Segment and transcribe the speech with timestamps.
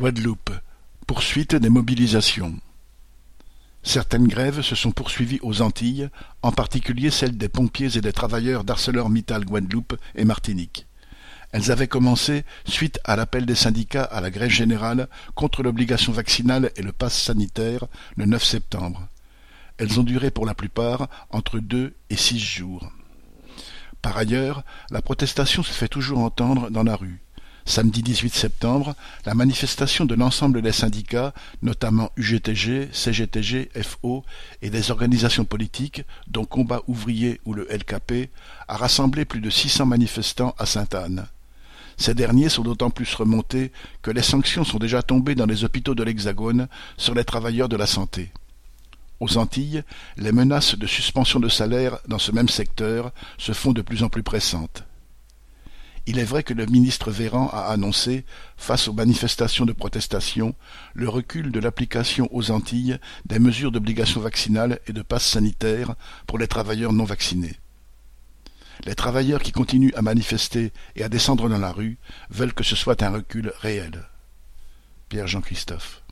[0.00, 0.50] Guadeloupe:
[1.06, 2.58] poursuite des mobilisations.
[3.82, 6.08] Certaines grèves se sont poursuivies aux Antilles,
[6.40, 10.86] en particulier celles des pompiers et des travailleurs d'ArcelorMittal Guadeloupe et Martinique.
[11.52, 16.70] Elles avaient commencé suite à l'appel des syndicats à la grève générale contre l'obligation vaccinale
[16.76, 17.84] et le pass sanitaire
[18.16, 19.06] le 9 septembre.
[19.76, 22.90] Elles ont duré pour la plupart entre deux et six jours.
[24.00, 27.20] Par ailleurs, la protestation se fait toujours entendre dans la rue.
[27.70, 31.32] Samedi 18 septembre, la manifestation de l'ensemble des syndicats,
[31.62, 34.24] notamment UGTG, CGTG, FO
[34.60, 38.28] et des organisations politiques, dont Combat ouvrier ou le LKP,
[38.66, 41.28] a rassemblé plus de 600 manifestants à Sainte-Anne.
[41.96, 43.70] Ces derniers sont d'autant plus remontés
[44.02, 47.76] que les sanctions sont déjà tombées dans les hôpitaux de l'Hexagone sur les travailleurs de
[47.76, 48.32] la santé.
[49.20, 49.84] Aux Antilles,
[50.16, 54.08] les menaces de suspension de salaire dans ce même secteur se font de plus en
[54.08, 54.82] plus pressantes.
[56.06, 58.24] Il est vrai que le ministre Véran a annoncé,
[58.56, 60.54] face aux manifestations de protestation,
[60.94, 65.94] le recul de l'application aux Antilles des mesures d'obligation vaccinale et de passe sanitaire
[66.26, 67.56] pour les travailleurs non vaccinés.
[68.84, 71.98] Les travailleurs qui continuent à manifester et à descendre dans la rue
[72.30, 74.08] veulent que ce soit un recul réel.
[75.10, 76.02] Pierre Jean Christophe